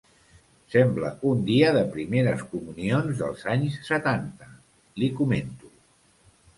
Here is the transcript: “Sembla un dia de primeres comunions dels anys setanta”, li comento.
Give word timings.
“Sembla 0.75 1.11
un 1.31 1.43
dia 1.49 1.69
de 1.75 1.83
primeres 1.97 2.43
comunions 2.55 3.23
dels 3.23 3.47
anys 3.57 3.79
setanta”, 3.93 4.53
li 5.01 5.15
comento. 5.23 5.75